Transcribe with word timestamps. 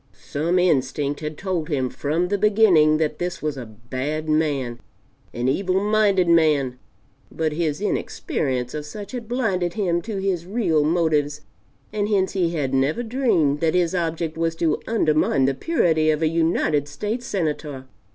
Some 0.17 0.57
instinct 0.57 1.19
had 1.19 1.37
told 1.37 1.69
him 1.69 1.87
from 1.91 2.29
the 2.29 2.37
beginning 2.39 2.97
that 2.97 3.19
this 3.19 3.39
was 3.39 3.55
a 3.55 3.67
bad 3.67 4.27
man, 4.27 4.79
an 5.31 5.47
evil 5.47 5.79
minded 5.79 6.27
man, 6.27 6.79
but 7.31 7.51
his 7.53 7.79
inexperience 7.79 8.73
of 8.73 8.83
such 8.83 9.11
had 9.11 9.27
blinded 9.27 9.75
him 9.75 10.01
to 10.01 10.17
his 10.17 10.47
real 10.47 10.83
motives, 10.83 11.41
and 11.93 12.09
hence 12.09 12.33
he 12.33 12.49
had 12.55 12.73
never 12.73 13.03
dreamed 13.03 13.59
that 13.59 13.75
his 13.75 13.93
object 13.93 14.37
was 14.39 14.55
to 14.55 14.81
undermine 14.87 15.45
the 15.45 15.53
purity 15.53 16.09
of 16.09 16.23
a 16.23 16.27
United 16.27 16.87
States 16.87 17.27
Senator. 17.27 17.85